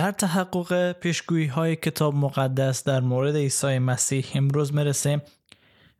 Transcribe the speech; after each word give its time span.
در 0.00 0.12
تحقق 0.12 0.92
پیشگویی 0.92 1.46
های 1.46 1.76
کتاب 1.76 2.14
مقدس 2.14 2.84
در 2.84 3.00
مورد 3.00 3.36
عیسی 3.36 3.78
مسیح 3.78 4.26
امروز 4.34 4.74
می‌رسیم 4.74 5.22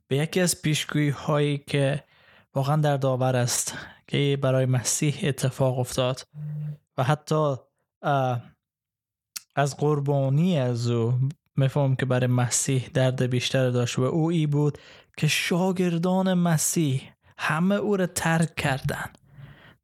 به 0.08 0.16
یکی 0.16 0.40
از 0.40 0.62
پیشگویی 0.62 1.10
هایی 1.10 1.58
که 1.58 2.04
واقعا 2.54 2.76
در 2.76 2.96
داور 2.96 3.36
است 3.36 3.74
که 4.06 4.38
برای 4.42 4.66
مسیح 4.66 5.20
اتفاق 5.22 5.78
افتاد 5.78 6.22
و 6.98 7.05
حتی 7.05 7.55
از 9.56 9.77
قربانی 9.77 10.58
از 10.58 10.91
او 10.91 11.14
میفهم 11.56 11.96
که 11.96 12.06
برای 12.06 12.27
مسیح 12.27 12.91
درد 12.94 13.22
بیشتر 13.22 13.70
داشت 13.70 13.98
و 13.98 14.02
او 14.02 14.30
ای 14.30 14.46
بود 14.46 14.78
که 15.16 15.27
شاگردان 15.27 16.34
مسیح 16.34 17.02
همه 17.38 17.74
او 17.74 17.96
را 17.96 18.06
ترک 18.06 18.55
کردند. 18.55 19.19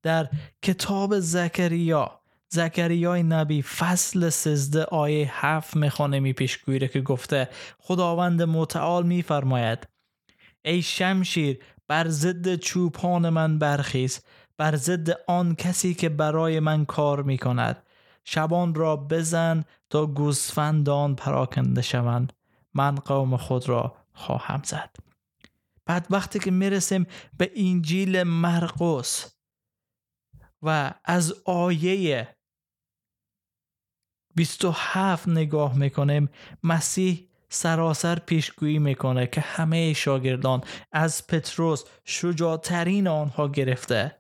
در 0.03 0.29
کتاب 0.63 1.19
زکریا 1.21 2.21
زکریای 2.49 3.23
نبی 3.23 3.63
فصل 3.63 4.29
سزده 4.29 4.85
آیه 4.85 5.47
هفت 5.47 5.77
می‌خوانه 5.77 6.21
می 6.21 6.33
پیشگویی 6.33 6.89
که 6.89 7.01
گفته 7.01 7.49
خداوند 7.79 8.43
متعال 8.43 9.07
میفرماید 9.07 9.89
ای 10.65 10.83
شمشیر 10.83 11.59
بر 11.89 12.09
ضد 12.09 12.55
چوپان 12.55 13.29
من 13.29 13.59
برخیز 13.59 14.21
بر 14.59 14.77
ضد 14.77 15.11
آن 15.27 15.55
کسی 15.55 15.95
که 15.95 16.09
برای 16.09 16.61
من 16.61 16.85
کار 16.85 17.23
می 17.23 17.39
کند. 17.39 17.83
شبان 18.25 18.75
را 18.75 18.97
بزن 18.97 19.65
تا 19.91 20.07
گوسفندان 20.07 21.15
پراکنده 21.15 21.83
شوند. 21.83 22.33
من 22.75 22.95
قوم 22.95 23.37
خود 23.37 23.69
را 23.69 23.97
خواهم 24.13 24.63
زد. 24.65 24.97
بعد 25.87 26.07
وقتی 26.11 26.39
که 26.39 26.51
می‌رسیم 26.51 27.07
به 27.39 27.51
انجیل 27.57 28.23
مرقس 28.23 29.37
و 30.63 30.95
از 31.05 31.35
آیه 31.45 32.36
27 34.37 35.29
نگاه 35.29 35.79
می‌کنیم 35.79 36.29
مسیح 36.63 37.29
سراسر 37.49 38.19
پیشگویی 38.19 38.79
می‌کنه 38.79 39.27
که 39.27 39.41
همه 39.41 39.93
شاگردان 39.93 40.61
از 40.93 41.27
پتروس 41.27 41.85
شجاعترین 42.05 43.09
آنها 43.09 43.49
گرفته 43.49 44.17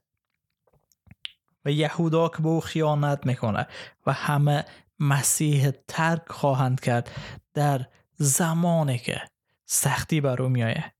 و 1.64 1.70
یهودا 1.70 2.28
که 2.28 2.42
به 2.42 2.48
او 2.48 2.60
خیانت 2.60 3.26
می‌کنه 3.26 3.66
و 4.06 4.12
همه 4.12 4.64
مسیح 5.00 5.70
ترک 5.88 6.22
خواهند 6.28 6.80
کرد 6.80 7.10
در 7.54 7.86
زمانی 8.16 8.98
که 8.98 9.20
سختی 9.66 10.20
بر 10.20 10.42
او 10.42 10.48
میایه 10.48 10.92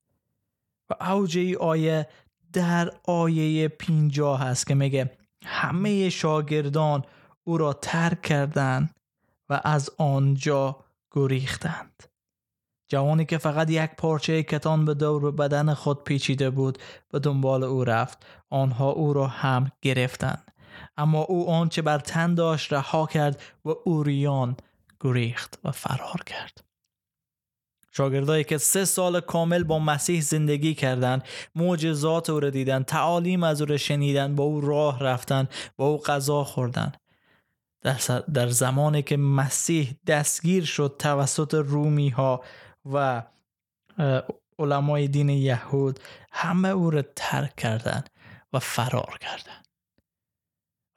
و 0.91 1.05
اوج 1.05 1.39
ای 1.39 1.56
آیه 1.56 2.09
در 2.53 2.92
آیه 3.05 3.69
پینجا 3.69 4.37
هست 4.37 4.67
که 4.67 4.75
میگه 4.75 5.11
همه 5.44 6.09
شاگردان 6.11 7.05
او 7.44 7.59
را 7.59 7.72
ترک 7.72 8.22
کردند 8.22 8.94
و 9.51 9.61
از 9.65 9.91
آنجا 9.99 10.77
گریختند. 11.11 12.03
جوانی 12.89 13.25
که 13.25 13.39
فقط 13.39 13.71
یک 13.71 13.91
پارچه 13.91 14.43
کتان 14.43 14.85
به 14.85 14.95
دور 14.95 15.33
بدن 15.33 15.75
خود 15.75 16.05
پیچیده 16.05 16.51
بود 16.51 16.79
به 17.11 17.19
دنبال 17.19 17.65
او 17.65 17.85
رفت 17.85 18.27
آنها 18.51 18.91
او 18.91 19.13
را 19.13 19.27
هم 19.27 19.71
گرفتند. 19.83 20.53
اما 20.97 21.21
او 21.21 21.51
آنچه 21.51 21.83
بر 21.83 21.99
تن 21.99 22.35
داشت 22.35 22.73
رها 22.73 23.07
کرد 23.07 23.43
و 23.65 23.75
اوریان 23.85 24.57
گریخت 25.01 25.59
و 25.65 25.71
فرار 25.71 26.23
کرد. 26.27 26.67
شاگردایی 27.97 28.45
که 28.45 28.59
سه 28.59 28.85
سال 28.85 29.21
کامل 29.21 29.65
با 29.65 29.79
مسیح 29.79 30.21
زندگی 30.21 30.75
کردند 30.75 31.23
معجزات 31.55 32.31
او 32.31 32.41
را 32.41 32.51
دیدن 32.51 32.83
تعالیم 32.83 33.43
از 33.43 33.61
او 33.61 33.67
را 33.67 33.77
شنیدن 33.77 34.35
با 34.35 34.45
او 34.45 34.61
راه 34.61 35.01
رفتن 35.01 35.49
با 35.77 35.87
او 35.87 35.99
غذا 35.99 36.45
خوردن 36.45 36.93
در, 38.35 38.49
زمانی 38.49 39.03
که 39.03 39.17
مسیح 39.17 39.97
دستگیر 40.07 40.65
شد 40.65 40.97
توسط 40.99 41.55
رومی 41.55 42.09
ها 42.09 42.45
و 42.93 43.23
علمای 44.59 45.09
دین 45.09 45.29
یهود 45.29 46.01
همه 46.33 46.69
او 46.69 46.91
را 46.91 47.03
ترک 47.17 47.57
کردند 47.57 48.11
و 48.53 48.59
فرار 48.59 49.19
کردند 49.21 49.67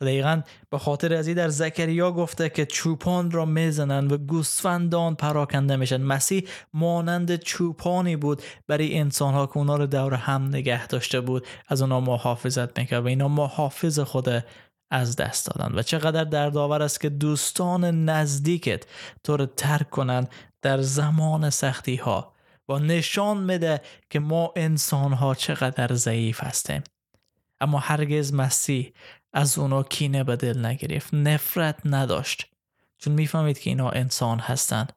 دقیقا 0.01 0.41
به 0.69 0.77
خاطر 0.77 1.13
ازی 1.13 1.33
در 1.33 1.49
زکریا 1.49 2.11
گفته 2.11 2.49
که 2.49 2.65
چوپان 2.65 3.31
را 3.31 3.45
می‌زنند 3.45 4.11
و 4.11 4.17
گوسفندان 4.17 5.15
پراکنده 5.15 5.75
میشن. 5.75 6.01
مسیح 6.01 6.47
مانند 6.73 7.35
چوپانی 7.35 8.15
بود 8.15 8.41
برای 8.67 8.99
انسان 8.99 9.33
ها 9.33 9.47
که 9.47 9.57
اونا 9.57 9.75
رو 9.75 9.85
دور 9.85 10.13
هم 10.13 10.47
نگه 10.47 10.87
داشته 10.87 11.21
بود. 11.21 11.47
از 11.67 11.81
اونا 11.81 11.99
محافظت 11.99 12.79
می‌کرد 12.79 13.03
و 13.03 13.07
اینا 13.07 13.27
محافظ 13.27 13.99
خود 13.99 14.43
از 14.91 15.15
دست 15.15 15.45
دادن. 15.45 15.79
و 15.79 15.81
چقدر 15.81 16.23
دردآور 16.23 16.81
است 16.81 17.01
که 17.01 17.09
دوستان 17.09 18.05
نزدیکت 18.05 18.83
تو 19.23 19.37
رو 19.37 19.45
ترک 19.45 19.89
کنند 19.89 20.29
در 20.61 20.81
زمان 20.81 21.49
سختی 21.49 21.95
ها 21.95 22.33
و 22.69 22.79
نشان 22.79 23.37
میده 23.37 23.81
که 24.09 24.19
ما 24.19 24.53
انسان 24.55 25.13
ها 25.13 25.35
چقدر 25.35 25.93
ضعیف 25.93 26.43
هستیم. 26.43 26.83
اما 27.61 27.79
هرگز 27.79 28.33
مسیح 28.33 28.93
از 29.33 29.57
اونا 29.57 29.83
کینه 29.83 30.23
به 30.23 30.35
دل 30.35 30.65
نگرفت 30.65 31.13
نفرت 31.13 31.79
نداشت. 31.85 32.45
چون 32.97 33.13
می‌فهمید 33.13 33.59
که 33.59 33.69
اینا 33.69 33.89
انسان 33.89 34.39
هستند. 34.39 34.93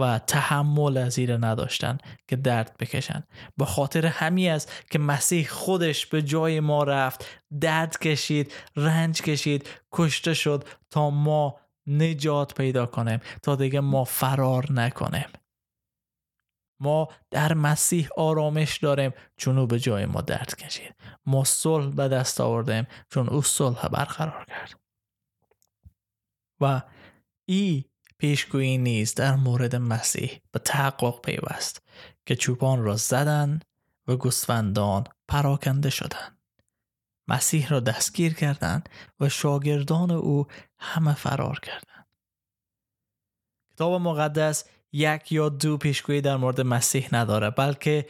و 0.00 0.18
تحمل 0.18 0.96
از 0.96 1.18
ایره 1.18 1.36
نداشتن 1.36 1.98
که 2.28 2.36
درد 2.36 2.76
بکشن. 2.78 3.22
به 3.56 3.64
خاطر 3.64 4.06
همی 4.06 4.48
است 4.48 4.72
که 4.90 4.98
مسیح 4.98 5.48
خودش 5.48 6.06
به 6.06 6.22
جای 6.22 6.60
ما 6.60 6.84
رفت 6.84 7.26
درد 7.60 7.98
کشید 7.98 8.52
رنج 8.76 9.22
کشید 9.22 9.68
کشته 9.92 10.34
شد 10.34 10.64
تا 10.90 11.10
ما 11.10 11.60
نجات 11.86 12.54
پیدا 12.54 12.86
کنیم 12.86 13.20
تا 13.42 13.56
دیگه 13.56 13.80
ما 13.80 14.04
فرار 14.04 14.72
نکنیم. 14.72 15.28
ما 16.80 17.08
در 17.30 17.54
مسیح 17.54 18.08
آرامش 18.16 18.76
داریم 18.76 19.12
چون 19.36 19.58
او 19.58 19.66
به 19.66 19.78
جای 19.78 20.06
ما 20.06 20.20
درد 20.20 20.56
کشید. 20.56 20.94
ما 21.26 21.44
صلح 21.44 21.94
به 21.94 22.08
دست 22.08 22.40
آوردیم 22.40 22.86
چون 23.10 23.28
او 23.28 23.42
صلح 23.42 23.88
برقرار 23.88 24.44
کرد. 24.48 24.80
و 26.60 26.82
ای 27.48 27.84
پیشگویی 28.20 28.78
نیز 28.78 29.14
در 29.14 29.36
مورد 29.36 29.76
مسیح 29.76 30.40
به 30.52 30.58
تحقق 30.58 31.20
پیوست 31.20 31.82
که 32.26 32.36
چوپان 32.36 32.82
را 32.82 32.96
زدند 32.96 33.64
و 34.08 34.16
گوسفندان 34.16 35.04
پراکنده 35.28 35.90
شدند. 35.90 36.38
مسیح 37.28 37.68
را 37.68 37.80
دستگیر 37.80 38.34
کردند 38.34 38.88
و 39.20 39.28
شاگردان 39.28 40.10
او 40.10 40.46
همه 40.78 41.14
فرار 41.14 41.60
کردند. 41.60 42.06
کتاب 43.74 44.02
مقدس 44.02 44.64
یک 44.92 45.32
یا 45.32 45.48
دو 45.48 45.76
پیشگویی 45.76 46.20
در 46.20 46.36
مورد 46.36 46.60
مسیح 46.60 47.08
نداره 47.12 47.50
بلکه 47.50 48.06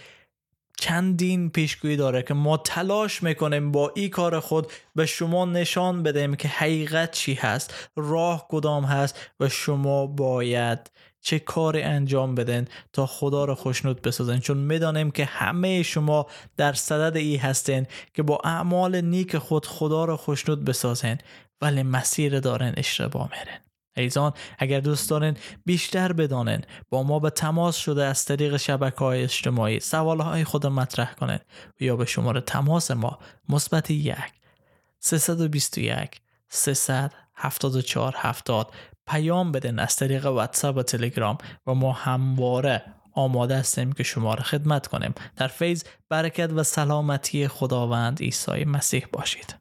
چندین 0.80 1.50
پیشگویی 1.50 1.96
داره 1.96 2.22
که 2.22 2.34
ما 2.34 2.56
تلاش 2.56 3.22
می‌کنیم 3.22 3.72
با 3.72 3.92
این 3.96 4.10
کار 4.10 4.40
خود 4.40 4.72
به 4.94 5.06
شما 5.06 5.44
نشان 5.44 6.02
بدیم 6.02 6.34
که 6.34 6.48
حقیقت 6.48 7.10
چی 7.10 7.34
هست 7.34 7.74
راه 7.96 8.46
کدام 8.48 8.84
هست 8.84 9.18
و 9.40 9.48
شما 9.48 10.06
باید 10.06 10.90
چه 11.20 11.38
کار 11.38 11.76
انجام 11.76 12.34
بدن 12.34 12.64
تا 12.92 13.06
خدا 13.06 13.44
رو 13.44 13.54
خوشنود 13.54 14.02
بسازن 14.02 14.38
چون 14.38 14.56
می‌دانیم 14.56 15.10
که 15.10 15.24
همه 15.24 15.82
شما 15.82 16.26
در 16.56 16.72
صدد 16.72 17.16
ای 17.16 17.36
هستین 17.36 17.86
که 18.14 18.22
با 18.22 18.40
اعمال 18.44 19.00
نیک 19.00 19.38
خود 19.38 19.66
خدا 19.66 20.04
رو 20.04 20.16
خوشنود 20.16 20.64
بسازن 20.64 21.18
ولی 21.60 21.82
مسیر 21.82 22.40
دارن 22.40 22.74
اشتباه 22.76 23.30
میرن 23.32 23.69
ایزان 23.96 24.32
اگر 24.58 24.80
دوست 24.80 25.10
دارین 25.10 25.36
بیشتر 25.64 26.12
بدانین 26.12 26.60
با 26.90 27.02
ما 27.02 27.18
به 27.18 27.30
تماس 27.30 27.76
شده 27.76 28.04
از 28.04 28.24
طریق 28.24 28.56
شبکه 28.56 28.98
های 28.98 29.22
اجتماعی 29.22 29.80
سوال 29.80 30.20
های 30.20 30.44
خود 30.44 30.66
مطرح 30.66 31.14
کنین 31.14 31.38
یا 31.80 31.96
به 31.96 32.04
شماره 32.04 32.40
تماس 32.40 32.90
ما 32.90 33.18
مثبت 33.48 33.90
یک 33.90 34.16
321 34.98 36.20
374 36.48 38.14
70 38.16 38.72
پیام 39.06 39.52
بدین 39.52 39.78
از 39.78 39.96
طریق 39.96 40.26
واتساپ 40.26 40.76
و 40.76 40.82
تلگرام 40.82 41.38
و 41.66 41.74
ما 41.74 41.92
همواره 41.92 42.82
آماده 43.12 43.56
هستیم 43.56 43.92
که 43.92 44.02
شما 44.02 44.34
را 44.34 44.42
خدمت 44.42 44.86
کنیم. 44.86 45.14
در 45.36 45.48
فیض 45.48 45.84
برکت 46.08 46.50
و 46.52 46.62
سلامتی 46.62 47.48
خداوند 47.48 48.20
عیسی 48.20 48.64
مسیح 48.64 49.06
باشید. 49.12 49.54